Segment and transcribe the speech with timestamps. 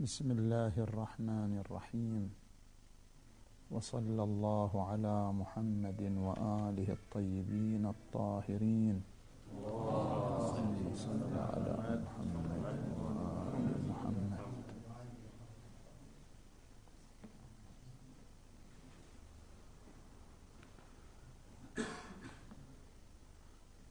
[0.00, 2.32] بسم الله الرحمن الرحيم.
[3.70, 8.96] وصلى الله على محمد وآله الطيبين الطاهرين.
[9.52, 14.40] اللهم صل على محمد وآل محمد.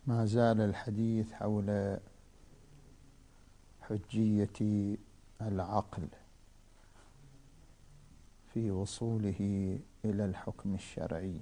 [0.09, 1.69] ما زال الحديث حول
[3.81, 4.57] حجية
[5.41, 6.07] العقل
[8.53, 9.39] في وصوله
[10.05, 11.39] إلى الحكم الشرعي.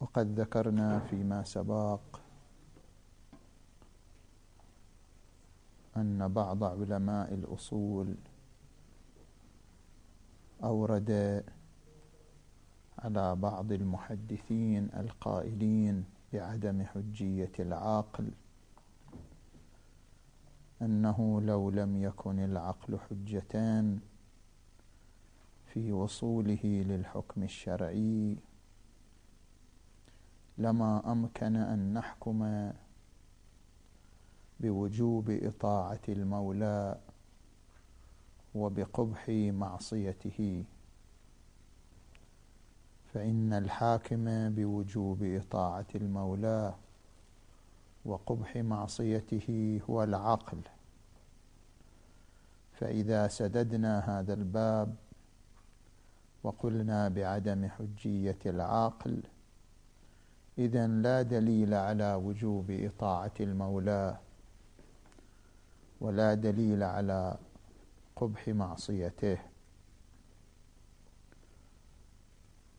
[0.00, 2.00] وقد ذكرنا فيما سبق
[5.96, 8.14] أن بعض علماء الأصول
[10.64, 11.44] أورد
[12.98, 18.30] على بعض المحدثين القائلين بعدم حجية العقل.
[20.82, 24.00] أنه لو لم يكن العقل حجتان
[25.66, 28.36] في وصوله للحكم الشرعي
[30.58, 32.70] لما أمكن أن نحكم
[34.60, 36.98] بوجوب إطاعة المولى
[38.54, 40.64] وبقبح معصيته.
[43.14, 44.24] فإن الحاكم
[44.54, 46.74] بوجوب إطاعة المولى
[48.04, 50.60] وقبح معصيته هو العقل.
[52.72, 54.96] فإذا سددنا هذا الباب
[56.42, 59.22] وقلنا بعدم حجية العاقل
[60.58, 64.18] إذا لا دليل على وجوب إطاعة المولى
[66.00, 67.38] ولا دليل على
[68.16, 69.38] قبح معصيته.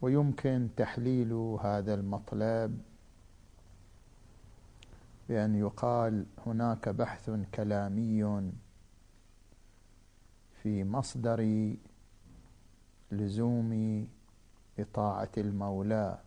[0.01, 2.81] ويمكن تحليل هذا المطلب
[5.29, 8.51] بأن يقال هناك بحث كلامي
[10.61, 11.73] في مصدر
[13.11, 14.07] لزوم
[14.79, 16.19] إطاعة المولى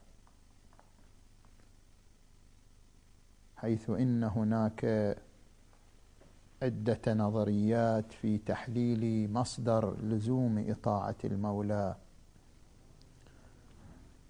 [3.57, 4.85] حيث إن هناك
[6.63, 11.97] عدة نظريات في تحليل مصدر لزوم إطاعة المولى.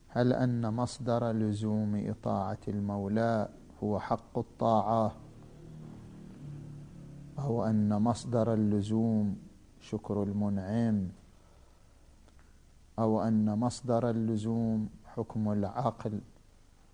[0.09, 3.49] هل أن مصدر لزوم إطاعة المولى
[3.87, 5.17] هو حق الطاعة
[7.39, 9.39] أو أن مصدر اللزوم
[9.81, 11.09] شكر المنعم
[12.99, 16.21] أو أن مصدر اللزوم حكم العقل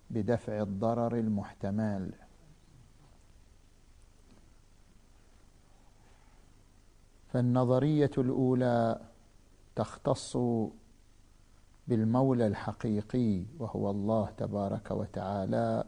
[0.09, 2.11] بدفع الضرر المحتمل.
[7.27, 9.01] فالنظرية الأولى
[9.75, 10.37] تختص
[11.87, 15.83] بالمولى الحقيقي وهو الله تبارك وتعالى.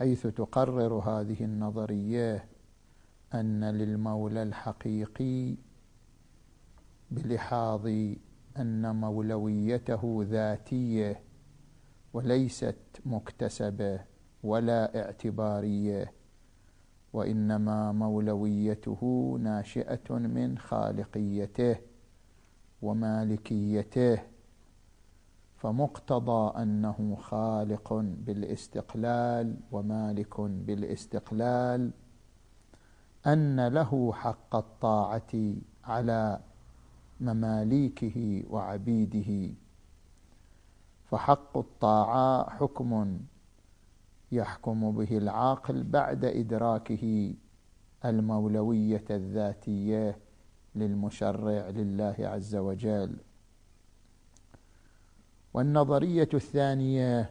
[0.00, 2.44] حيث تقرر هذه النظرية
[3.34, 5.56] أن للمولى الحقيقي
[7.10, 7.86] بلحاظ
[8.56, 11.22] أن مولويته ذاتية
[12.12, 14.00] وليست مكتسبة
[14.42, 16.12] ولا اعتبارية
[17.12, 18.98] وإنما مولويته
[19.42, 21.76] ناشئة من خالقيته
[22.82, 24.18] ومالكيته.
[25.60, 31.90] فمقتضى أنه خالق بالاستقلال ومالك بالاستقلال
[33.26, 35.54] أن له حق الطاعة
[35.84, 36.40] على
[37.20, 39.54] مماليكه وعبيده.
[41.04, 43.20] فحق الطاعة حكم
[44.32, 47.34] يحكم به العاقل بعد إدراكه
[48.04, 50.18] المولوية الذاتية
[50.74, 53.16] للمشرع لله عز وجل.
[55.54, 57.30] والنظرية الثانية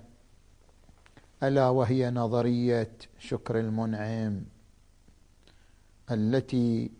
[1.43, 4.41] ألا وهي نظرية شكر المنعم
[6.11, 6.91] التي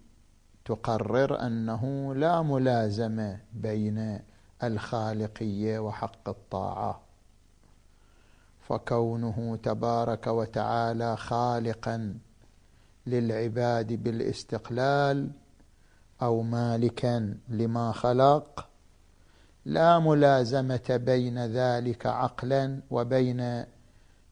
[0.66, 4.20] تقرر أنه لا ملازمه بين
[4.64, 7.02] الخالقية وحق الطاعة.
[8.62, 12.18] فكونه تبارك وتعالى خالقا
[13.08, 15.32] للعباد بالاستقلال
[16.22, 18.69] أو مالكا لما خلق
[19.70, 23.40] لا ملازمة بين ذلك عقلا وبين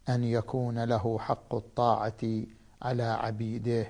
[0.10, 2.44] أن يكون له حق الطاعة
[2.82, 3.88] على عبيده.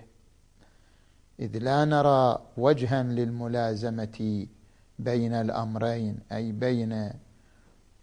[1.40, 4.48] إذ لا نرى وجها للملازمة
[5.00, 7.12] بين الأمرين أي بين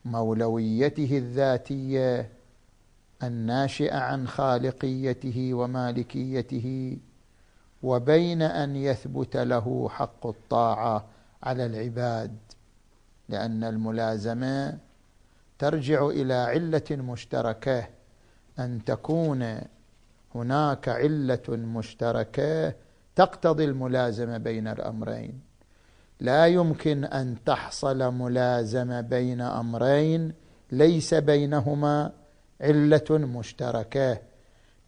[0.04, 2.30] مولويته الذاتية
[3.22, 6.98] الناشئة عن خالقيته ومالكيته
[7.82, 11.04] وبين أن يثبت له حق الطاعة
[11.42, 12.36] على العباد.
[13.28, 14.78] لأن الملازمة
[15.58, 17.86] ترجع إلى علة مشتركة.
[18.58, 19.60] أن تكون
[20.34, 22.74] هناك علة مشتركة
[23.16, 25.40] تقتضي الملازمة بين الأمرين.
[26.20, 30.32] لا يمكن أن تحصل ملازمة بين أمرين
[30.72, 32.12] ليس بينهما
[32.60, 34.18] علة مشتركة.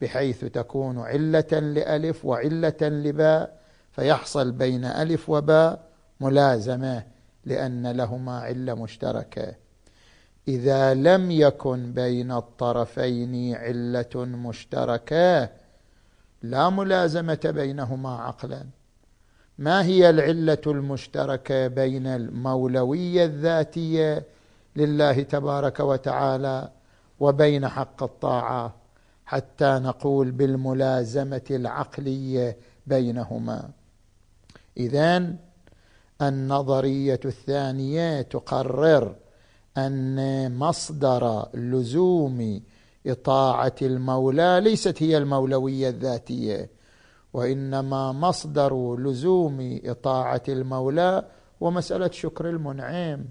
[0.01, 3.61] بحيث تكون علة لألف وعلة لباء
[3.93, 5.89] فيحصل بين ألف وباء
[6.21, 7.16] ملازمة.
[7.47, 9.55] لأن لهما علة مشتركة.
[10.49, 15.49] إذا لم يكن بين الطرفين علة مشتركة
[16.43, 18.67] لا ملازمة بينهما عقلا.
[19.59, 24.25] ما هي العلة المشتركة بين المولوية الذاتية
[24.77, 26.71] لله تبارك وتعالى
[27.21, 28.75] وبين حق الطاعة
[29.27, 32.57] حتى نقول بالملازمة العقلية
[32.87, 33.71] بينهما؟
[34.77, 35.37] اذا
[36.23, 39.15] النظرية الثانية تقرر
[39.77, 42.63] أن مصدر لزوم
[43.07, 46.71] إطاعة المولى ليست هي المولوية الذاتية
[47.33, 51.25] وإنما مصدر لزوم إطاعة المولى
[51.61, 53.25] ومسألة شكر المنعم.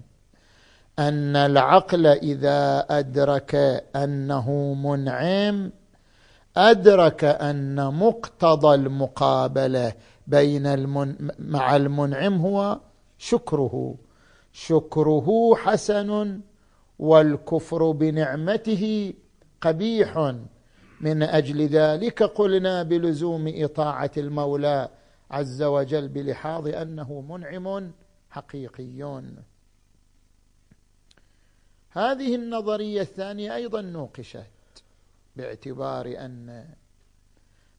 [0.98, 3.54] أن العقل إذا أدرك
[3.96, 5.70] أنه منعم
[6.56, 9.92] أدرك أن مقتضى المقابلة
[10.26, 12.80] بين المن مع المنعم هو
[13.18, 13.94] شكره.
[14.52, 16.40] شكره حسن
[16.98, 19.14] والكفر بنعمته
[19.60, 20.34] قبيح.
[21.00, 24.88] من أجل ذلك قلنا بلزوم إطاعة المولى
[25.30, 27.92] عز وجل بلحاظ أنه منعم
[28.30, 29.22] حقيقي.
[31.90, 34.46] هذه النظرية الثانية أيضا نوقشت
[35.36, 36.64] باعتبار أن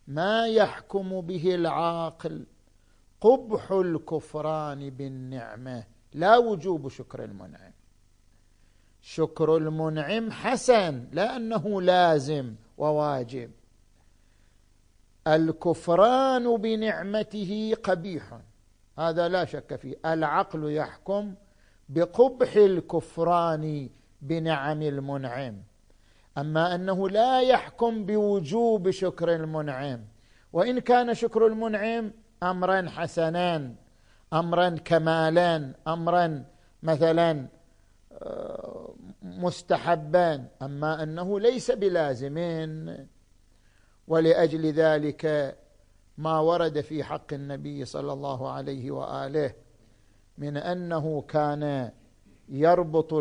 [0.08, 2.46] ما يحكم به العاقل
[3.22, 5.84] قبح الكفران بالنعمة.
[6.14, 7.72] لا وجوب شكر المنعم.
[9.02, 13.52] شكر المنعم حسن لا انه لازم وواجب.
[15.28, 18.40] الكفران بنعمته قبيح.
[19.00, 19.96] هذا لا شك فيه.
[20.06, 21.36] العقل يحكم
[21.90, 23.90] بقبح الكفران
[24.22, 25.64] بنعم المنعم.
[26.38, 30.00] أما أنه لا يحكم بوجوب شكر المنعم.
[30.54, 32.12] وإن كان شكر المنعم
[32.44, 33.76] امرا حسنا
[34.34, 36.46] امرا كمالا امرا
[36.84, 37.48] مثلا
[38.12, 40.48] آه، مستحبا.
[40.62, 42.38] أما أنه ليس بلازم.
[44.08, 45.56] ولأجل ذلك
[46.18, 49.54] ما ورد في حق النبي صلى الله عليه وآله
[50.38, 51.92] من أنه كان
[52.50, 53.14] يربط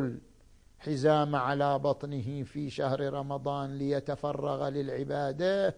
[0.77, 5.75] الحزام على بطنه في شهر رمضان ليتفرغ للعبادة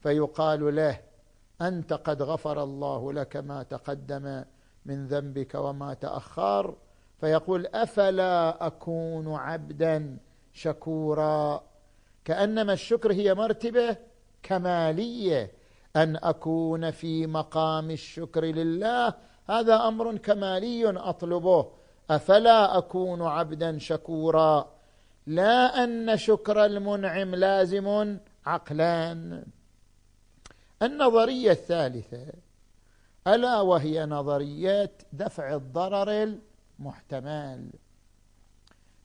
[0.00, 1.00] فيقال له
[1.62, 4.44] أنت قد غفر الله لك ما تقدم
[4.86, 6.76] من ذنبك وما تأخر.
[7.20, 10.18] فيقول أفلا أكون عبدا
[10.52, 11.62] شكورا؟
[12.24, 13.96] كأنما الشكر هي مرتبة
[14.42, 15.52] كمالية
[15.96, 19.14] أن أكون في مقام الشكر لله.
[19.46, 21.83] هذا أمر كمالي أطلبه.
[22.10, 24.74] أفلا أكون عبدا شكورا؟
[25.26, 29.46] لا أن شكر المنعم لازم عقلان
[30.82, 32.26] النظرية الثالثة
[33.26, 36.38] ألا وهي نظرية دفع الضرر
[36.78, 37.70] المحتمل.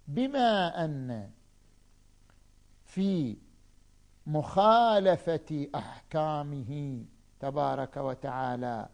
[0.07, 1.29] بما أن
[2.85, 3.37] في
[4.27, 7.03] مخالفة أحكامه
[7.39, 8.89] تبارك وتعالى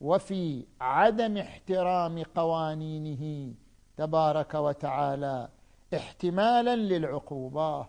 [0.00, 3.54] وفي عدم احترام قوانينه
[3.96, 5.48] تبارك وتعالى
[5.94, 7.86] احتمالا للعقوبة.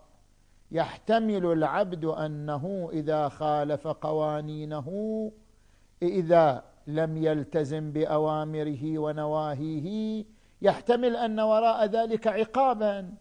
[0.72, 5.32] يحتمل العبد أنه إذا خالف قوانينه
[6.02, 10.26] إذا لم يلتزم بأوامره ونواهيه
[10.62, 13.14] يحتمل أن وراء ذلك عقابا.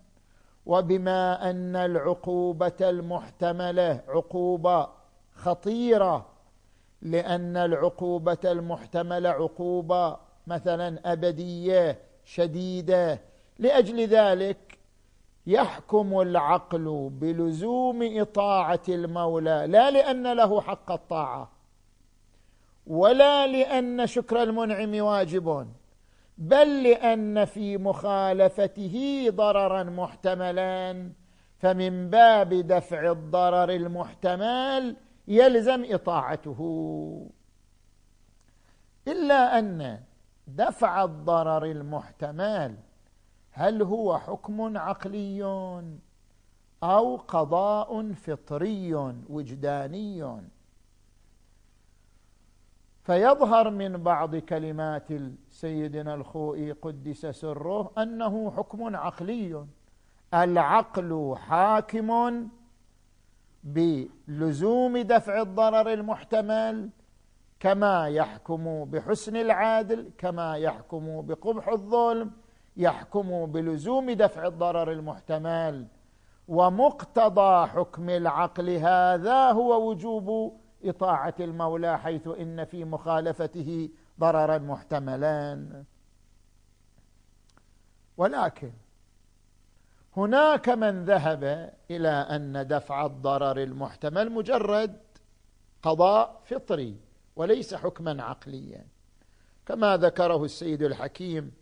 [0.66, 4.88] وبما أن العقوبة المحتملة عقوبة
[5.32, 6.35] خطيرة
[7.02, 13.20] لأن العقوبة المحتملة عقوبة مثلا أبدية شديدة.
[13.58, 14.78] لأجل ذلك
[15.46, 21.50] يحكم العقل بلزوم إطاعة المولى لا لأن له حق الطاعة
[22.86, 25.68] ولا لأن شكر المنعم واجب
[26.38, 31.10] بل لأن في مخالفته ضررا محتملا.
[31.58, 34.96] فمن باب دفع الضرر المحتمل
[35.28, 36.60] يلزم إطاعته.
[39.08, 40.00] إلا أن
[40.46, 42.76] دفع الضرر المحتمل
[43.50, 45.42] هل هو حكم عقلي
[46.82, 48.94] أو قضاء فطري
[49.28, 50.40] وجداني؟
[53.02, 55.08] فيظهر من بعض كلمات
[55.50, 59.66] سيدنا الخوئي قدس سره أنه حكم عقلي.
[60.34, 62.48] العقل حاكم
[63.64, 66.90] بلزوم دفع الضرر المحتمل
[67.60, 72.30] كما يحكم بحسن العادل كما يحكم بقبح الظلم
[72.76, 75.86] يحكم بلزوم دفع الضرر المحتمل.
[76.48, 83.88] ومقتضى حكم العقل هذا هو وجوب إطاعة المولى حيث إن في مخالفته
[84.20, 85.84] ضررا محتملا
[88.16, 88.72] ولكن
[90.16, 94.96] هناك من ذهب إلى أن دفع الضرر المحتمل مجرد
[95.82, 96.96] قضاء فطري
[97.36, 98.86] وليس حكما عقليا.
[99.66, 101.52] كما ذكره السيد الحكيم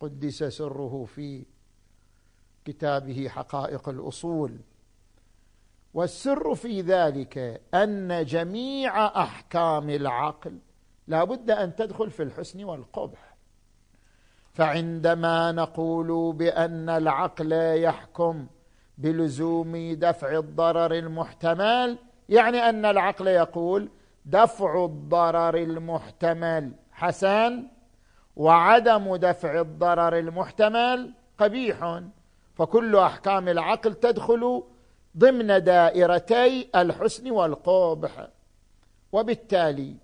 [0.00, 1.44] قدس سره في
[2.64, 4.58] كتابه حقائق الأصول.
[5.94, 10.58] والسر في ذلك أن جميع أحكام العقل
[11.06, 13.27] لا بد أن تدخل في الحسن والقبح.
[14.58, 18.46] فعندما نقول بأن العقل يحكم
[18.98, 21.98] بلزوم دفع الضرر المحتمل
[22.28, 23.88] يعني أن العقل يقول
[24.24, 27.66] دفع الضرر المحتمل حسن
[28.36, 32.00] وعدم دفع الضرر المحتمل قبيح.
[32.54, 34.62] فكل أحكام العقل تدخل
[35.18, 38.28] ضمن دائرتي الحسن والقبح.
[39.12, 39.94] وبالتالي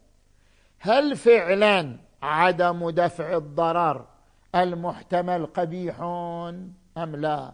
[0.78, 4.13] هل فعلا عدم دفع الضرر
[4.54, 7.52] المحتمل قبيح أم لا؟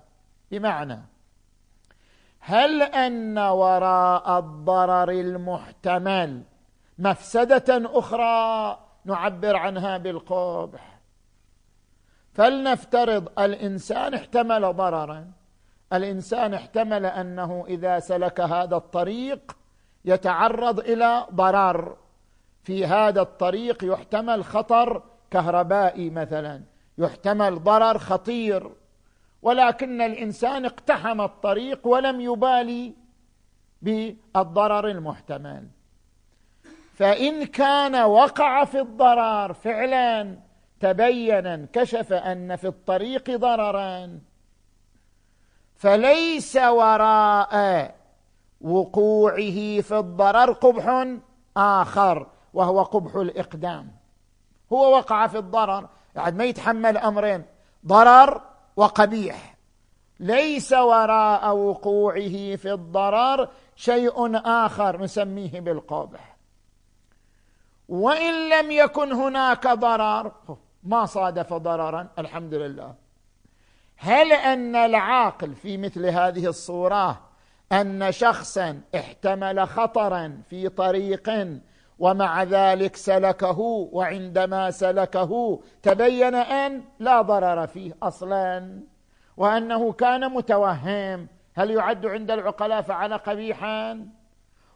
[0.51, 0.99] بمعنى
[2.41, 6.43] هل أن وراء الضرر المحتمل
[6.99, 11.01] مفسدة أخرى نعبر عنها بالقبح؟
[12.33, 15.31] فلنفترض الإنسان احتمل ضررا.
[15.93, 19.57] الإنسان احتمل أنه إذا سلك هذا الطريق
[20.05, 21.97] يتعرض إلى ضرر.
[22.63, 26.70] في هذا الطريق يحتمل خطر كهربائي مثلا.
[27.01, 28.71] يحتمل ضرر خطير
[29.43, 32.95] ولكن الإنسان اقتحم الطريق ولم يبالي
[33.83, 35.69] بالضرر المحتمل.
[36.95, 40.39] فإن كان وقع في الضرر فعلا
[40.81, 44.21] تبين انكشف أن في الطريق ضررا.
[45.77, 47.95] فليس وراء
[48.61, 51.07] وقوعه في الضرر قبح
[51.57, 53.93] آخر وهو قبح الإقدام.
[54.73, 57.45] هو وقع في الضرر يعني ما يتحمل أمرين
[57.87, 58.41] ضرر
[58.77, 59.57] وقبيح.
[60.21, 66.37] ليس وراء وقوعه في الضرر شيء آخر نسميه بالقبح.
[67.89, 70.33] وإن لم يكن هناك ضرر
[70.83, 72.95] ما صادف ضررا الحمد لله.
[73.97, 77.21] هل أن العاقل في مثل هذه الصورة
[77.73, 81.61] أن شخصا احتمل خطرا في طريق
[82.01, 83.61] ومع ذلك سلكه
[83.93, 88.81] وعندما سلكه تبين أن لا ضرر فيه أصلا
[89.37, 94.07] وأنه كان متوهم هل يعد عند العقلاء فعل قبيحا.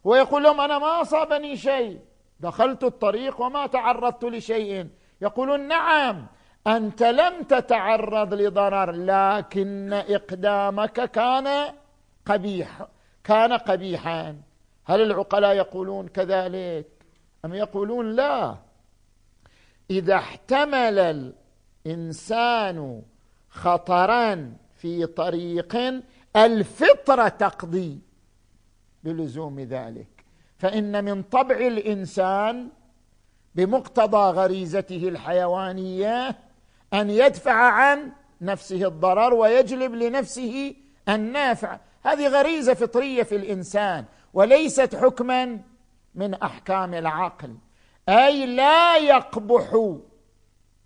[0.05, 1.99] ويقول لهم أنا ما أصابني شيء
[2.41, 4.89] دخلت الطريق وما تعرضت لشيء.
[5.21, 6.27] يقولون نعم
[6.67, 11.75] أنت لم تتعرض لضرر لكن إقدامك كان
[12.27, 12.87] قبيح
[13.25, 14.37] كان قبيحا.
[14.85, 16.94] هل العقلاء يقولون كذلك؟
[17.45, 18.57] أم يقولون لا؟
[19.91, 21.33] إذا احتمل
[21.87, 23.03] الإنسان
[23.49, 26.03] خطرا في طريق
[26.37, 27.99] الفطرة تقضي
[29.05, 30.25] بلزوم ذلك.
[30.59, 32.69] فإن من طبع الإنسان
[33.55, 36.39] بمقتضى غريزته الحيوانية
[36.95, 40.75] أن يدفع عن نفسه الضرر ويجلب لنفسه
[41.09, 41.81] النافع.
[42.03, 45.61] هذه غريزة فطرية في الإنسان وليست حكما
[46.15, 47.57] من أحكام العقل.
[48.09, 49.95] أي لا يقبح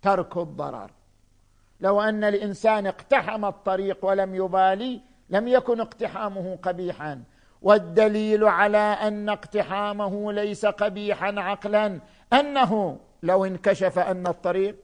[0.01, 0.91] ترك الضرر.
[1.81, 7.23] لو أن الإنسان اقتحم الطريق ولم يبالي لم يكن اقتحامه قبيحا.
[7.61, 11.99] والدليل على أن اقتحامه ليس قبيحا عقلا
[12.33, 14.75] أنه لو انكشف أن الطريق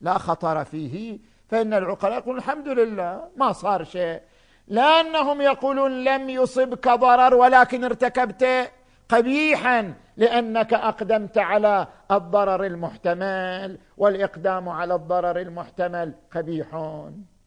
[0.00, 4.20] لا خطر فيه فإن العقلاء يقولون الحمد لله ما صار شيء.
[4.68, 8.70] لانهم يقولون لم يصبك ضرر ولكن ارتكبت
[9.12, 16.74] قبيحا لأنك أقدمت على الضرر المحتمل والإقدام على الضرر المحتمل قبيح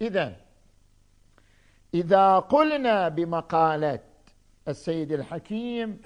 [0.02, 0.36] اذا
[1.94, 4.00] إذا قلنا بمقالة
[4.68, 6.02] السيد الحكيم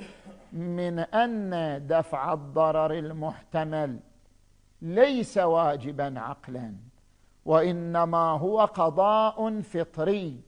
[0.53, 3.99] من أن دفع الضرر المحتمل
[4.81, 6.73] ليس واجبا عقلا
[7.45, 10.41] وإنما هو قضاء فطري.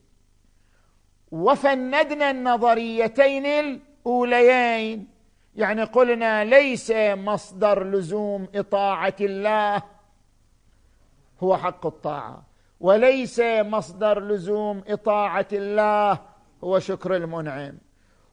[1.30, 5.08] وفندنا النظريتين الاوليين
[5.56, 9.82] يعني قلنا ليس مصدر لزوم إطاعة الله.
[11.40, 12.42] هو حق الطاعة.
[12.80, 16.18] وليس مصدر لزوم إطاعة الله.
[16.64, 17.78] هو شكر المنعم.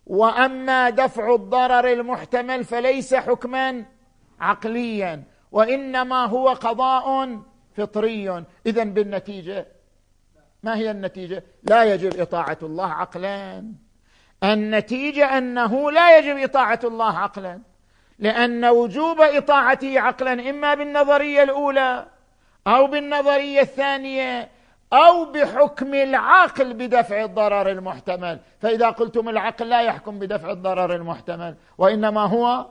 [0.07, 3.85] وأما دفع الضرر المحتمل فليس حكما
[4.39, 5.23] عقليا.
[5.51, 7.39] وإنما هو قضاء
[7.77, 8.45] فطري.
[8.65, 9.67] اذا بالنتيجة.
[10.63, 13.73] ما هي النتيجة؟ لا يجب إطاعة الله عقلا.
[14.43, 17.59] النتيجة أنه لا يجب إطاعة الله عقلا
[18.19, 22.05] لأن وجوب إطاعته عقلا إما بالنظرية الأولى
[22.67, 24.49] أو بالنظرية الثانية
[24.93, 28.39] أو بحكم العقل بدفع الضرر المحتمل.
[28.61, 32.65] فإذا قلتم العقل لا يحكم بدفع الضرر المحتمل وإنما هو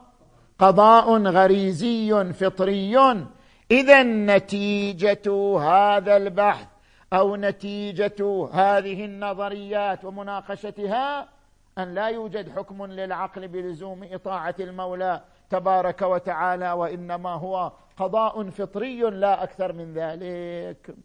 [0.59, 3.27] قضاء غريزي فطري.
[3.71, 6.67] إذا نتيجة هذا البحث
[7.13, 11.36] أو نتيجة هذه النظريات ومناقشتها
[11.79, 19.43] أن لا يوجد حكم للعقل بلزوم إطاعة المولى تبارك وتعالى وإنما هو قضاء فطري لا
[19.43, 20.97] أكثر من ذلك.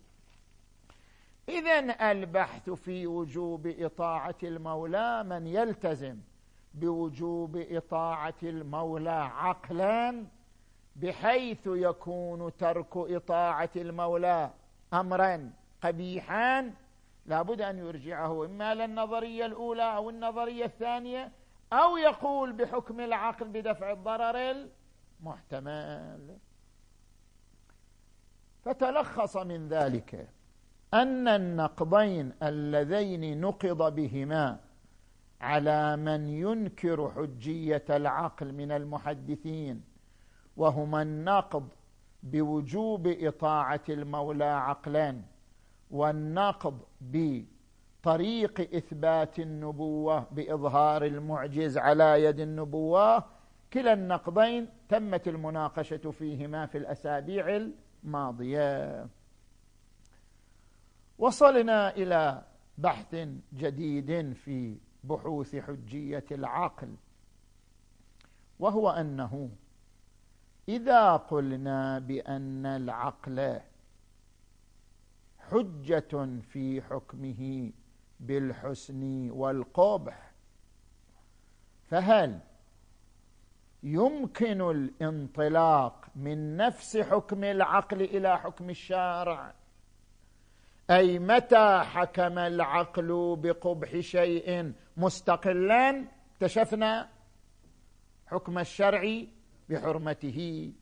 [1.50, 6.18] اذا البحث في وجوب إطاعة المولى من يلتزم
[6.74, 10.26] بوجوب إطاعة المولى عقلا
[10.96, 14.50] بحيث يكون ترك إطاعة المولى
[14.94, 15.52] امرا
[15.84, 16.74] قبيحا
[17.26, 21.32] لابد أن يرجعه إما للنظريه الأولى أو النظرية الثانية
[21.74, 24.68] أو يقول بحكم العقل بدفع الضرر
[25.20, 26.38] المحتمل.
[28.66, 30.30] فتلخص من ذلك
[30.94, 34.60] أن النقضين اللذين نقض بهما
[35.42, 39.84] على من ينكر حجية العقل من المحدثين
[40.58, 41.68] وهما النقض
[42.24, 45.22] بوجوب إطاعة المولى عقلا
[45.92, 53.24] والنقض بطريق إثبات النبوة بإظهار المعجز على يد النبوة
[53.74, 57.72] كلا النقضين تمت المناقشة فيهما في الأسابيع
[58.04, 59.08] الماضية.
[61.18, 62.44] وصلنا إلى
[62.78, 66.96] بحث جديد في بحوث حجية العقل
[68.60, 69.50] وهو أنه
[70.70, 73.60] إذا قلنا بأن العقل
[75.52, 77.72] حجة في حكمه
[78.20, 80.32] بالحسن والقبح.
[81.88, 82.40] فهل
[83.84, 89.54] يمكن الانطلاق من نفس حكم العقل إلى حكم الشارع؟
[90.90, 97.10] أي متى حكم العقل بقبح شيء مستقلا؟ اكتشفنا
[98.28, 99.22] حكم الشرع
[99.70, 100.74] بحرمته.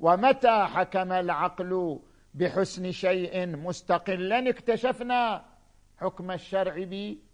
[0.00, 2.00] ومتى حكم العقل
[2.36, 5.44] بحسن شيء مستقلا اكتشفنا
[5.98, 6.74] حكم الشرع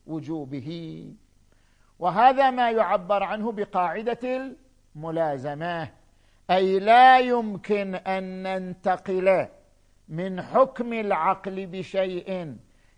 [0.06, 1.06] بوجوبه.
[1.98, 4.52] وهذا ما يعبر عنه بقاعدة
[4.96, 5.88] الملازمة
[6.50, 9.48] أي لا يمكن أن ننتقل
[10.08, 12.56] من حكم العقل بشيء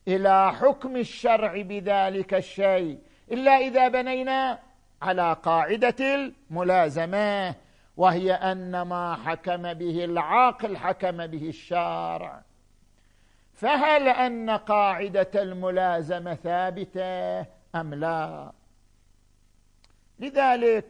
[0.09, 2.99] إلى حكم الشرع بذلك الشيء
[3.33, 4.59] إلا إذا بنينا
[5.03, 7.55] على قاعدة الملازمة.
[7.97, 12.43] وهي أن ما حكم به العاقل حكم به الشارع.
[13.53, 17.41] فهل أن قاعدة الملازمة ثابتة
[17.75, 18.53] أم لا؟
[20.19, 20.87] لذلك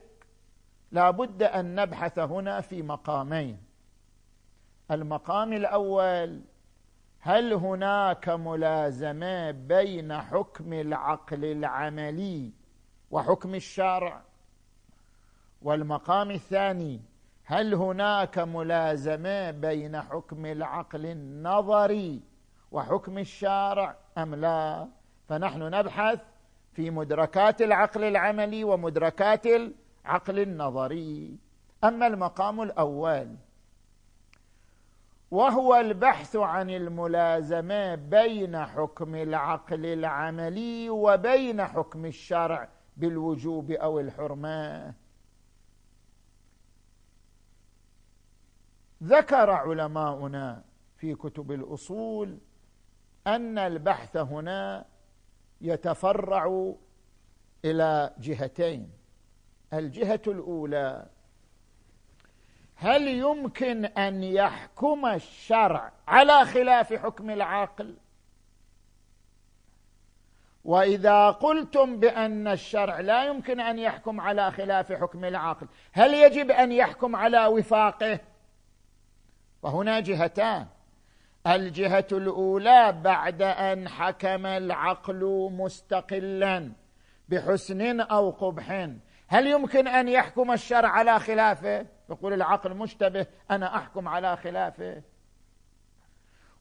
[0.93, 3.59] لا بد أن نبحث هنا في مقامين.
[4.91, 6.41] المقام الأول
[7.21, 12.53] هل هناك ملازمة بين حكم العقل العملي
[13.11, 14.23] وحكم الشرع
[15.65, 17.01] والمقام الثاني
[17.45, 22.21] هل هناك ملازمة بين حكم العقل النظري
[22.73, 24.89] وحكم الشارع أم لا؟
[25.29, 26.19] فنحن نبحث
[26.73, 31.37] في مدركات العقل العملي ومدركات العقل النظري.
[31.85, 33.37] أما المقام الأول
[35.31, 44.95] وهو البحث عن الملازمة بين حكم العقل العملي وبين حكم الشرع بالوجوب أو الحرمة.
[49.03, 50.65] ذكر علماؤنا
[50.97, 52.39] في كتب الأصول
[53.27, 54.85] أن البحث هنا
[55.61, 56.75] يتفرع
[57.65, 58.91] إلى جهتين.
[59.73, 61.07] الجهة الأولى
[62.77, 67.97] هل يمكن أن يحكم الشرع على خلاف حكم العقل؟
[70.65, 76.73] وإذا قلتم بأن الشرع لا يمكن أن يحكم على خلاف حكم العقل هل يجب أن
[76.73, 78.21] يحكم على وفاقه؟
[79.65, 80.67] وهنا جهتان.
[81.47, 86.73] الجهة الأولى بعد أن حكم العقل مستقلا
[87.29, 88.89] بحسن أو قبح.
[89.29, 95.03] هل يمكن أن يحكم الشرع على خلافه؟ يقول العقل مشتبه أنا أحكم على خلافه.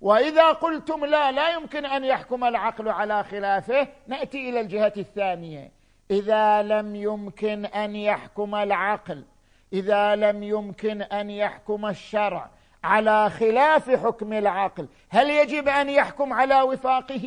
[0.02, 3.88] وإذا قلتم لا لا يمكن أن يحكم العقل على خلافه.
[4.08, 5.72] نأتي إلى الجهة الثانية.
[6.12, 9.26] إذا لم يمكن أن يحكم العقل
[9.74, 12.50] إذا لم يمكن أن يحكم الشرع
[12.84, 14.88] على خلاف حكم العقل.
[15.10, 17.26] هل يجب أن يحكم على وفاقه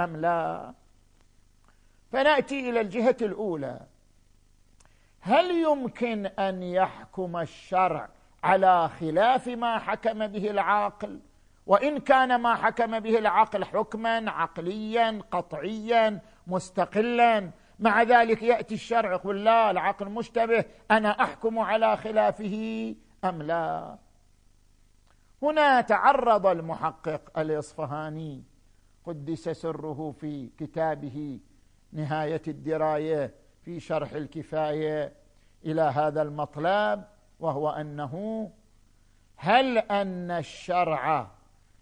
[0.00, 0.72] أم لا؟
[2.12, 3.80] فنأتي إلى الجهة الأولى.
[5.20, 8.08] هل يمكن أن يحكم الشرع
[8.44, 11.20] على خلاف ما حكم به العاقل؟
[11.66, 19.44] وإن كان ما حكم به العقل حكما عقليا قطعيا مستقلا مع ذلك يأتي الشرع يقول
[19.44, 22.94] لا العقل مشتبه أنا أحكم على خلافه
[23.24, 23.96] أم لا؟
[25.42, 28.42] هنا تعرض المحقق الإصفهاني
[29.06, 31.40] قدس سره في كتابه
[31.92, 35.12] نهاية الدراية في شرح الكفاية
[35.64, 37.04] إلى هذا المطلب
[37.40, 38.50] وهو أنه
[39.36, 41.26] هل أن الشرع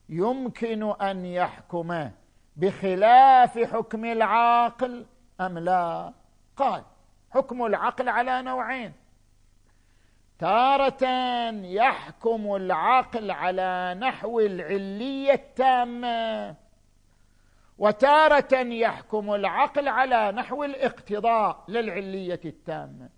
[0.09, 2.11] يمكن أن يحكم
[2.57, 5.07] بخلاف حكم العاقل
[5.41, 6.13] أم لا؟
[6.57, 6.83] قال
[7.31, 8.93] حكم العقل على نوعين.
[10.41, 11.07] تارة
[11.65, 16.55] يحكم العقل على نحو العلية التامة.
[17.79, 23.09] وتارة يحكم العقل على نحو الاقتضاء للعلية التامة.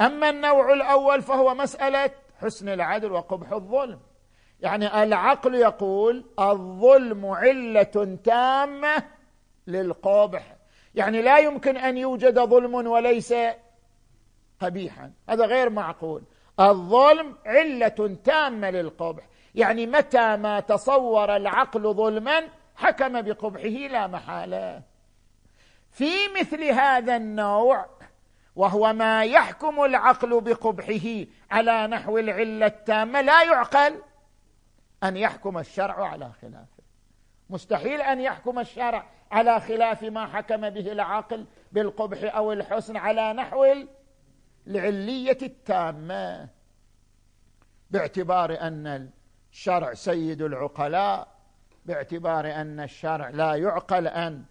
[0.00, 2.10] أما النوع الأول فهو مسألة
[2.42, 4.00] حسن العدل وقبح الظلم.
[4.60, 9.02] يعني العقل يقول الظلم علة تامة
[9.66, 10.56] للقبح.
[10.94, 13.34] يعني لا يمكن أن يوجد ظلم وليس
[14.60, 16.22] قبيحا هذا غير معقول.
[16.60, 19.22] الظلم علة تامة للقبح.
[19.54, 24.82] يعني متى ما تصور العقل ظلما حكم بقبحه لا محالة.
[25.90, 27.86] في مثل هذا النوع
[28.56, 34.02] وهو ما يحكم العقل بقبحه على نحو العلة التامة لا يعقل
[35.04, 36.82] أن يحكم الشرع على خلافه
[37.50, 43.66] مستحيل أن يحكم الشرع على خلاف ما حكم به العقل بالقبح أو الحسن على نحو
[44.66, 46.48] العليه التامة
[47.90, 49.10] باعتبار أن
[49.52, 51.28] الشرع سيد العقلاء
[51.86, 54.44] باعتبار أن الشرع لا يعقل أن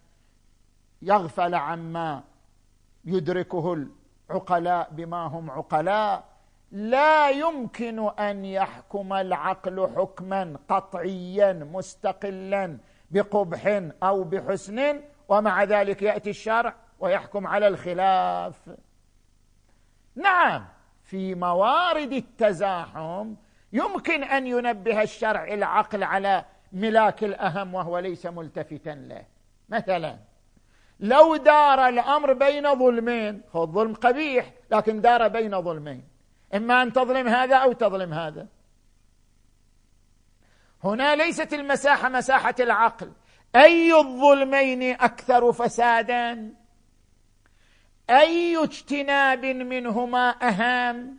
[1.02, 2.22] يغفل عما
[3.04, 3.86] يدركه
[4.30, 6.24] العقلاء بما هم عقلاء.
[6.72, 12.78] لا يمكن أن يحكم العقل حكما قطعيا مستقلا
[13.10, 18.76] بقبح أو بحسن ومع ذلك يأتي الشرع ويحكم على الخلاف.
[20.16, 20.66] نعم
[21.04, 23.34] في موارد التزاحم
[23.72, 29.24] يمكن أن ينبه الشرع العقل على ملاك الأهم وهو ليس ملتفتا له.
[29.68, 30.18] مثلا
[31.00, 36.08] لو دار الأمر بين ظلمين هو الظلم قبيح لكن دار بين ظلمين.
[36.54, 38.46] إما أن تظلم هذا أو تظلم هذا.
[40.84, 43.12] هنا ليست المساحة مساحة العقل.
[43.56, 46.54] أي الظلمين أكثر فسادا؟
[48.10, 51.18] أي اجتناب منهما أهم؟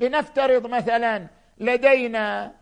[0.00, 1.26] لنفترض مثلا
[1.58, 2.54] لدينا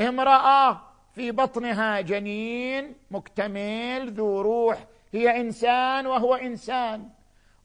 [0.00, 0.80] امرأة
[1.14, 4.78] في بطنها جنين مكتمل ذو روح
[5.12, 7.08] هي إنسان وهو إنسان.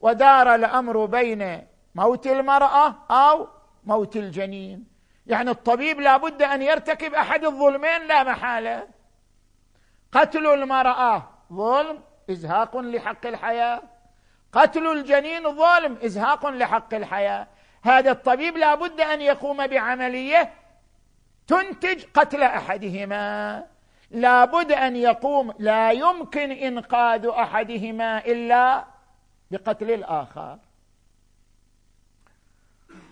[0.00, 3.48] ودار الأمر بين موت المرأة أو
[3.84, 4.86] موت الجنين.
[5.26, 8.88] يعني الطبيب لابد أن يرتكب أحد الظلمين لا محالة.
[10.12, 12.00] قتل المرأة ظلم
[12.30, 13.82] إزهاق لحق الحياة.
[14.52, 17.46] قتل الجنين ظلم إزهاق لحق الحياة.
[17.82, 20.52] هذا الطبيب لابد أن يقوم بعملية
[21.46, 23.64] تنتج قتل أحدهما.
[24.10, 28.84] لابد أن يقوم لا يمكن إنقاذ أحدهما إلا
[29.50, 30.58] بقتل الآخر.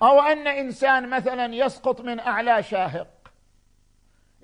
[0.03, 3.09] أو أن إنسان مثلا يسقط من أعلى شاهق.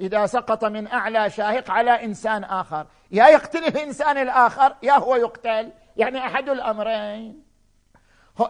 [0.00, 2.86] إذا سقط من أعلى شاهق على إنسان آخر.
[3.10, 5.72] يا يقتل الانسان الآخر يا هو يقتل.
[5.96, 7.42] يعني أحد الأمرين.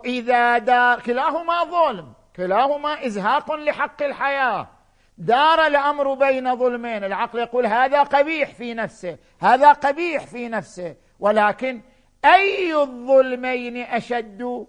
[0.04, 4.68] إذا دار كلاهما ظلم كلاهما إزهاق لحق الحياة.
[5.18, 7.04] دار الأمر بين ظلمين.
[7.04, 10.96] العقل يقول هذا قبيح في نفسه هذا قبيح في نفسه.
[11.18, 11.82] ولكن
[12.24, 14.66] أي الظلمين أشد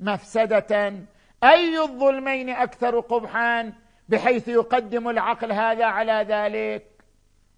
[0.00, 0.94] مفسدة؟
[1.44, 3.72] أي الظلمين أكثر قبحا؟
[4.08, 6.86] بحيث يقدم العقل هذا على ذلك.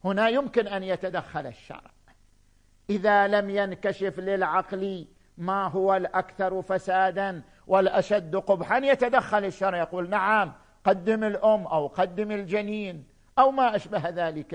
[0.04, 1.90] هنا يمكن أن يتدخل الشرع.
[2.92, 5.06] إذا لم ينكشف للعقل
[5.38, 9.78] ما هو الأكثر فسادا والأشد قبحا يتدخل الشرع.
[9.78, 10.52] يقول نعم
[10.84, 13.04] قدم الأم أو قدم الجنين
[13.38, 14.54] أو ما أشبه ذلك.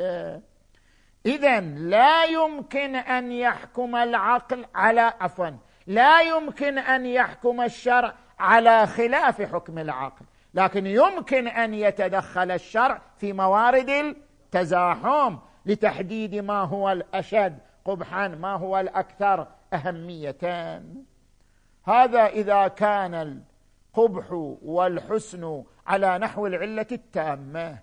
[1.26, 5.50] اذا لا يمكن أن يحكم العقل على عفوا
[5.88, 10.26] لا يمكن أن يحكم الشرع على خلاف حكم العقل.
[10.54, 18.80] لكن يمكن أن يتدخل الشرع في موارد التزاحم لتحديد ما هو الأشد قبحا ما هو
[18.80, 21.04] الأكثر أهميتان.
[21.84, 27.80] هذا إذا كان القبح والحسن على نحو العلة التامة.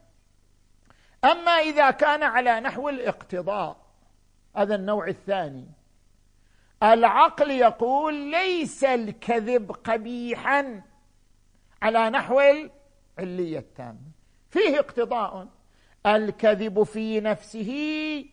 [1.25, 3.77] أما إذا كان على نحو الاقتضاء
[4.57, 5.67] هذا النوع الثاني.
[6.83, 10.83] العقل يقول ليس الكذب قبيحا
[11.83, 14.11] على نحو العلية التامة.
[14.51, 15.49] فيه اقتضاء.
[16.07, 18.25] الكذب في نفسه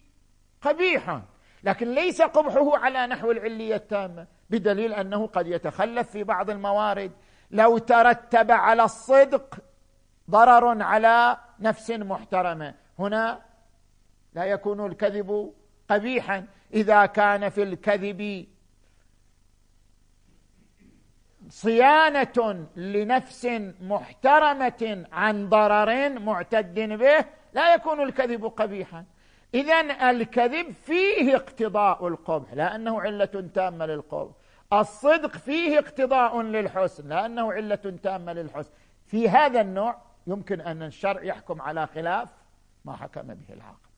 [0.61, 1.21] قبيح
[1.63, 7.11] لكن ليس قبحه على نحو العلية التامة بدليل أنه قد يتخلف في بعض الموارد.
[7.51, 9.59] لو ترتب على الصدق
[10.29, 12.73] ضرر على نفس محترمة.
[12.99, 13.41] هنا
[14.33, 15.53] لا يكون الكذب
[15.89, 16.45] قبيحا.
[16.73, 18.47] إذا كان في الكذب
[21.49, 23.45] صيانة لنفس
[23.81, 29.05] محترمة عن ضرر معتد به لا يكون الكذب قبيحا.
[29.53, 34.31] اذا الكذب فيه اقتضاء القبح لأنه علة تامة للقبح.
[34.73, 38.71] الصدق فيه اقتضاء للحسن لأنه علة تامة للحسن.
[39.05, 39.95] في هذا النوع
[40.27, 42.29] يمكن أن الشرع يحكم على خلاف
[42.85, 43.91] ما حكم به العقل.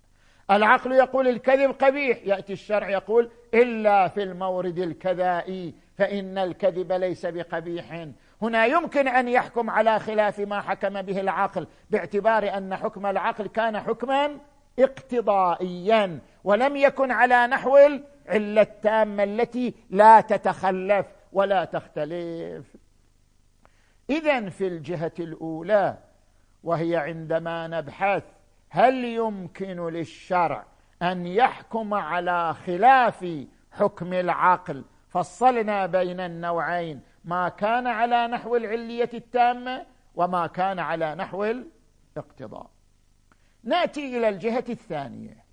[0.52, 8.08] العقل يقول الكذب قبيح يأتي الشرع يقول إلا في المورد الكذائي فإن الكذب ليس بقبيح.
[8.42, 13.80] هنا يمكن أن يحكم على خلاف ما حكم به العقل باعتبار أن حكم العقل كان
[13.80, 14.38] حكما
[14.80, 22.76] اقتضائيا ولم يكن على نحو العلة التامة التي لا تتخلف ولا تختلف.
[24.10, 25.98] اذا في الجهة الأولى
[26.64, 28.24] وهي عندما نبحث
[28.70, 30.66] هل يمكن للشرع
[31.02, 39.86] أن يحكم على خلاف حكم العقل فصلنا بين النوعين ما كان على نحو العلية التامة
[40.16, 41.46] وما كان على نحو
[42.16, 42.73] الاقتضاء.
[43.64, 45.44] نأتي إلى الجهة الثانية.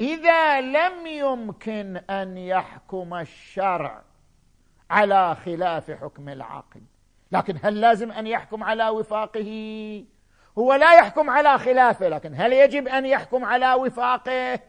[0.00, 4.02] إذا لم يمكن أن يحكم الشرع
[4.90, 6.80] على خلاف حكم العقل
[7.32, 10.04] لكن هل لازم أن يحكم على وفاقه؟
[10.58, 14.60] هو لا يحكم على خلافه لكن هل يجب أن يحكم على وفاقه؟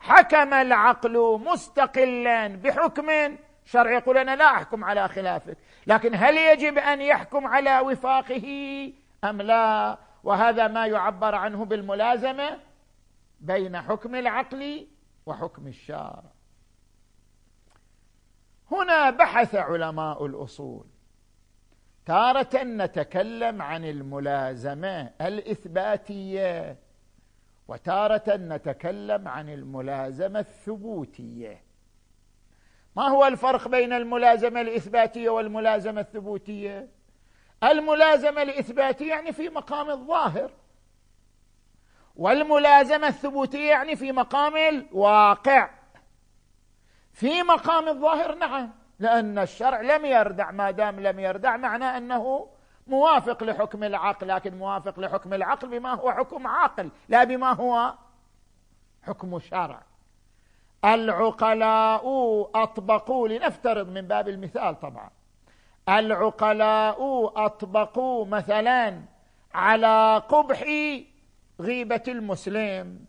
[0.00, 7.00] حكم العقل مستقلا بحكم شرع يقول أنا لا أحكم على خلافك لكن هل يجب أن
[7.00, 8.92] يحكم على وفاقه
[9.24, 12.58] أم لا؟ وهذا ما يعبر عنه بالملازمة
[13.40, 14.86] بين حكم العقل
[15.26, 16.32] وحكم الشارع.
[18.70, 20.86] هنا بحث علماء الأصول
[22.06, 26.78] تارة نتكلم عن الملازمة الإثباتية
[27.68, 31.62] وتارة نتكلم عن الملازمة الثبوتية.
[32.96, 36.95] ما هو الفرق بين الملازمة الإثباتية والملازمة الثبوتية؟
[37.64, 40.50] الملازمة الإثباتية يعني في مقام الظاهر
[42.16, 45.70] والملازمة الثبوتية يعني في مقام الواقع.
[47.12, 52.48] في مقام الظاهر نعم لأن الشرع لم يردع ما دام لم يردع معناه أنه
[52.86, 57.94] موافق لحكم العقل لكن موافق لحكم العقل بما هو حكم عاقل لا بما هو
[59.02, 59.82] حكم شرع.
[60.84, 62.02] العقلاء
[62.54, 65.10] أطبقوا لنفترض من باب المثال طبعا
[65.88, 69.02] العقلاء أطبقوا مثلا
[69.54, 70.64] على قبح
[71.60, 73.04] غيبة المسلم.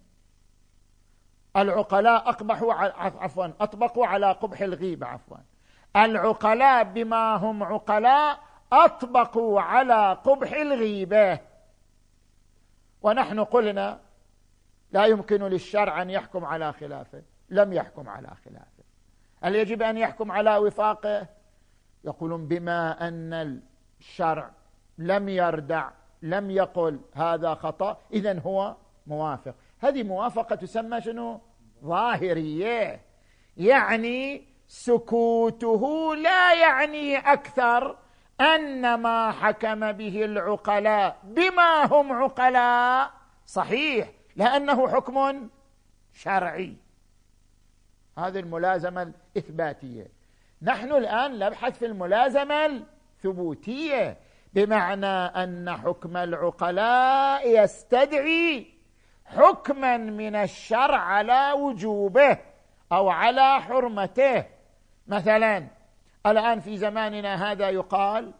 [1.55, 5.37] العقلاء أقبحوا عفوا أطبقوا على قبح الغيبة عفوا.
[5.95, 8.39] العقلاء بما هم عقلاء
[8.73, 11.39] أطبقوا على قبح الغيبة.
[13.01, 13.99] ونحن قلنا
[14.91, 18.83] لا يمكن للشرع أن يحكم على خلافه لم يحكم على خلافه.
[19.41, 21.36] هل يجب أن يحكم على وفاقه؟
[22.07, 23.61] يقولون بما أن
[23.99, 24.51] الشرع
[24.97, 25.89] لم يردع
[26.21, 28.75] لم يقل هذا خطأ اذا هو
[29.07, 29.55] موافق.
[29.79, 31.41] هذه موافقة تسمى شنو؟
[31.83, 33.01] ظاهرية.
[33.57, 37.97] يعني سكوته لا يعني أكثر
[38.41, 43.11] أن ما حكم به العقلاء بما هم عقلاء
[43.45, 45.49] صحيح لأنه حكم
[46.13, 46.75] شرعي.
[48.17, 50.16] هذه الملازمة الإثباتية.
[50.61, 54.17] نحن الآن نبحث في الملازمة الثبوتية
[54.53, 55.05] بمعنى
[55.43, 58.73] أن حكم العقلاء يستدعي
[59.25, 62.37] حكما من الشرع على وجوبه
[62.91, 64.45] أو على حرمته.
[65.07, 65.67] مثلا
[66.25, 68.33] الآن في زماننا هذا يقال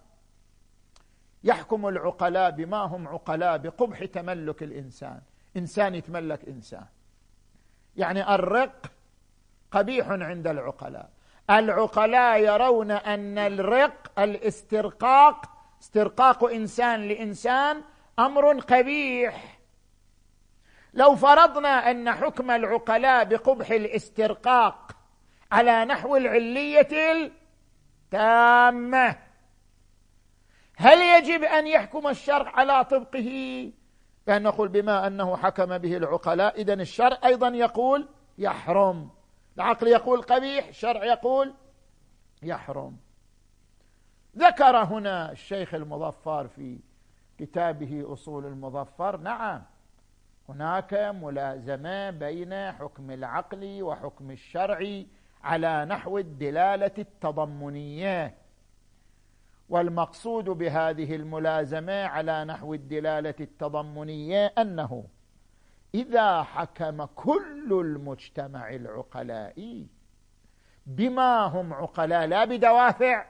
[1.43, 5.21] يحكم العقلاء بما هم عقلاء بقبح تملك الإنسان.
[5.57, 6.85] إنسان يتملك إنسان.
[7.95, 8.91] يعني الرق
[9.71, 11.16] قبيح عند العقلاء.
[11.49, 15.45] العقلاء يرون أن الرق الاسترقاق
[15.81, 17.81] استرقاق إنسان لإنسان
[18.19, 19.59] أمر قبيح.
[20.93, 24.91] لو فرضنا أن حكم العقلاء بقبح الاسترقاق
[25.51, 26.87] على نحو العلية
[28.13, 29.15] التامة
[30.77, 33.71] هل يجب أن يحكم الشرع على طبقه؟
[34.27, 38.07] بأن نقول بما أنه حكم به العقلاء إذا الشرع أيضا يقول
[38.37, 39.16] يحرم.
[39.57, 41.53] العقل يقول قبيح الشرع يقول
[42.43, 42.97] يحرم.
[44.37, 46.79] ذكر هنا الشيخ المظفر في
[47.37, 49.63] كتابه أصول المظفر نعم
[50.49, 55.03] هناك ملازمة بين حكم العقل وحكم الشرع
[55.43, 58.35] على نحو الدلالة التضمنية.
[59.69, 65.03] والمقصود بهذه الملازمة على نحو الدلالة التضمنية أنه
[65.95, 69.87] إذا حكم كل المجتمع العقلائي
[70.85, 73.25] بما هم عقلاء لا بدوافع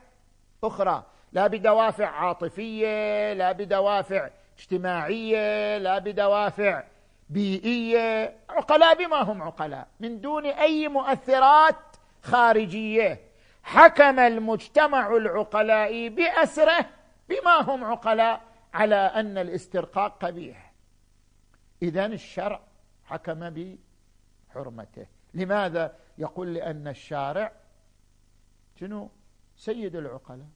[0.64, 6.84] أخرى لا بدوافع عاطفية لا بدوافع اجتماعية لا بدوافع
[7.30, 11.76] بيئية عقلاء بما هم عقلاء من دون أي مؤثرات
[12.24, 13.20] خارجية.
[13.64, 16.86] حكم المجتمع العقلاء بأسره
[17.30, 18.42] بما هم عقلاء
[18.74, 20.67] على أن الاسترقاق قبيح.
[21.82, 22.62] إذا الشرع
[23.06, 23.50] حكم
[24.50, 27.52] بحرمته لماذا؟ يقول لأن الشارع
[28.80, 29.10] شنو؟
[29.58, 30.48] سيد العقلاء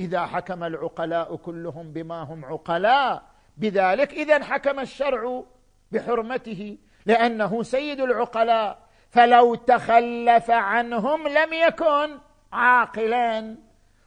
[0.00, 3.22] إذا حكم العقلاء كلهم بما هم عقلاء
[3.56, 5.44] بذلك إذا حكم الشرع
[5.92, 8.78] بحرمته لأنه سيد العقلاء
[9.10, 12.18] فلو تخلف عنهم لم يكن
[12.52, 13.56] عاقلا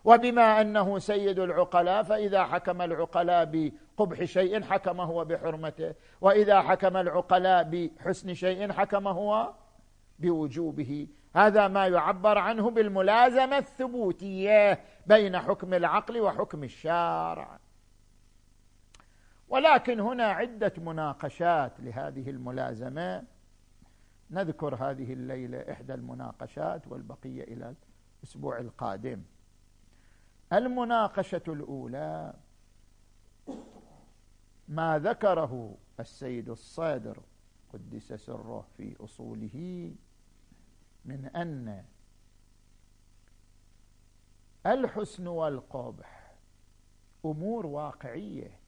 [0.03, 3.45] وبما أنه سيد العقلاء فإذا حكم العقلاء
[3.97, 5.93] بقبح شيء حكم هو بحرمته.
[6.21, 9.53] وإذا حكم العقلاء بحسن شيء حكم هو
[10.19, 11.07] بوجوبه.
[11.35, 17.59] هذا ما يعبر عنه بالملازمة الثبوتية بين حكم العقل وحكم الشارع.
[19.49, 23.23] ولكن هنا عدة مناقشات لهذه الملازمة.
[24.31, 27.75] نذكر هذه الليلة إحدى المناقشات والبقية إلى
[28.19, 29.21] الأسبوع القادم.
[30.53, 32.33] المناقشة الأولى
[34.71, 37.17] ما ذكره السيد الصادر
[37.73, 39.91] قدس سره في أصوله
[41.05, 41.83] من أن
[44.65, 46.35] الحسن والقبح
[47.25, 48.59] أمور واقعية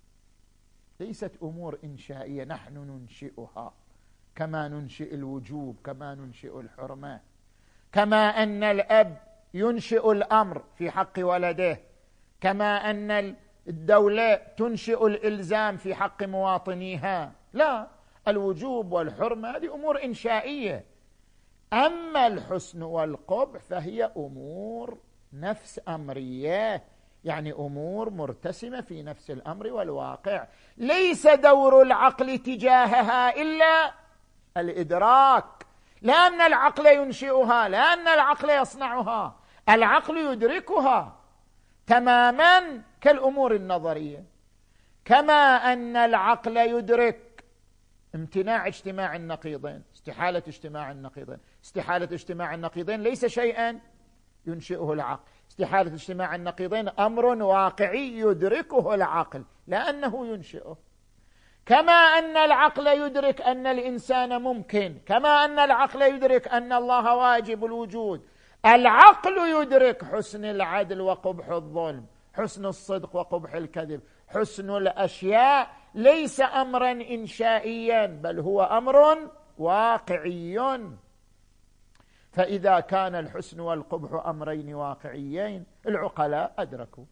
[1.00, 3.74] ليست أمور إنشائية نحن ننشئها.
[4.36, 7.22] كما ننشئ الوجوب كما ننشئ الحرمة.
[7.92, 9.22] كما أن الأب
[9.54, 11.80] ينشئ الأمر في حق ولده.
[12.42, 13.36] كما أن
[13.68, 17.32] الدولة تنشئ الإلزام في حق مواطنيها.
[17.54, 17.88] لا
[18.28, 20.86] الوجوب والحرمة هذه أمور إنشائية.
[21.74, 24.98] أما الحسن والقبح فهي أمور
[25.34, 26.84] نفس أمرية
[27.24, 30.48] يعني أمور مرتسمة في نفس الأمر والواقع.
[30.78, 33.94] ليس دور العقل تجاهها إلا
[34.58, 35.46] الإدراك.
[36.02, 39.36] لأن العقل ينشئها لأن العقل يصنعها.
[39.70, 41.23] العقل يدركها.
[41.88, 44.24] تماما كالأمور النظرية.
[45.06, 47.44] كما أن العقل يدرك
[48.16, 51.38] امتناع اجتماع النقيضين استحالة اجتماع النقيضين.
[51.64, 53.80] استحالة اجتماع النقيضين ليس شيئا
[54.46, 55.32] ينشئه العقل.
[55.50, 60.78] استحالة اجتماع النقيضين أمر واقعي يدركه العقل لأنه ينشئه.
[61.66, 68.26] كما أن العقل يدرك أن الإنسان ممكن كما أن العقل يدرك أن الله واجب الوجود
[68.66, 78.06] العقل يدرك حسن العدل وقبح الظلم حسن الصدق وقبح الكذب حسن الأشياء ليس امرا انشائيا
[78.06, 80.80] بل هو أمر واقعي
[82.32, 87.06] فإذا كان الحسن والقبح أمرين واقعيين العقلاء أدركوا.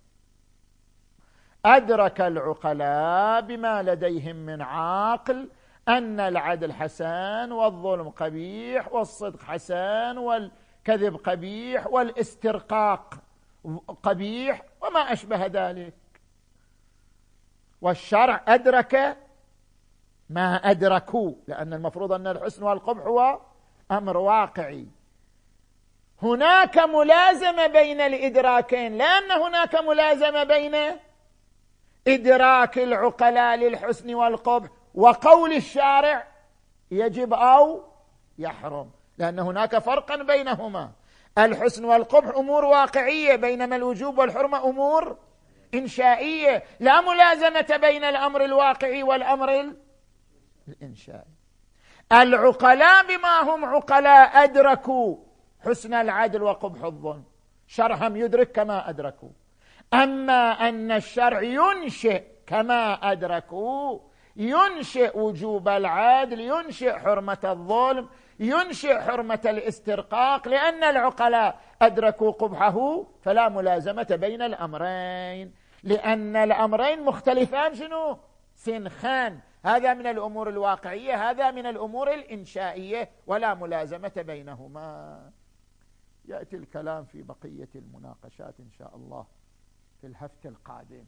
[1.65, 5.49] أدرك العقلاء بما لديهم من عاقل
[5.87, 10.51] أن العدل حسن والظلم قبيح والصدق حسن وال
[10.85, 13.13] كذب قبيح والاسترقاق
[14.03, 15.93] قبيح وما أشبه ذلك.
[17.81, 19.17] والشرع أدرك
[20.29, 23.39] ما أدركوا لأن المفروض أن الحسن والقبح هو
[23.91, 24.87] أمر واقعي.
[26.21, 30.75] هناك ملازمة بين الإدراكين لأن هناك ملازمة بين
[32.07, 36.27] إدراك العقلاء للحسن والقبح وقول الشارع
[36.91, 37.83] يجب أو
[38.37, 38.91] يحرم.
[39.21, 40.91] لأن هناك فرقا بينهما.
[41.37, 45.17] الحسن والقبح أمور واقعية بينما الوجوب والحرمة أمور
[45.73, 46.63] إنشائية.
[46.79, 49.73] لا ملازمة بين الأمر الواقعي والأمر
[50.67, 51.31] الإنشائي.
[52.11, 55.17] العقلاء بما هم عقلاء أدركوا
[55.65, 57.23] حسن العدل وقبح الظلم.
[57.67, 59.29] شرهم يدرك كما أدركوا.
[59.93, 63.99] أما أن الشرع ينشئ كما أدركوا
[64.35, 68.09] ينشئ وجوب العدل ينشئ حرمة الظلم
[68.41, 78.17] ينشئ حرمة الاسترقاق لأن العقلاء أدركوا قبحه فلا ملازمة بين الأمرين لأن الأمرين مختلفان شنو؟
[78.55, 79.39] سنخان.
[79.65, 85.31] هذا من الأمور الواقعية هذا من الأمور الإنشائية ولا ملازمة بينهما.
[86.25, 89.25] يأتي الكلام في بقية المناقشات إن شاء الله
[90.01, 91.05] في الهفت القادم.